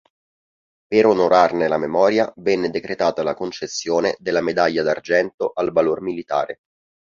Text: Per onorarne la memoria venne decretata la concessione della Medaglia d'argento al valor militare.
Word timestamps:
Per 0.87 1.05
onorarne 1.05 1.67
la 1.67 1.77
memoria 1.77 2.33
venne 2.37 2.71
decretata 2.71 3.21
la 3.21 3.35
concessione 3.35 4.15
della 4.17 4.41
Medaglia 4.41 4.81
d'argento 4.81 5.51
al 5.53 5.71
valor 5.71 6.01
militare. 6.01 6.61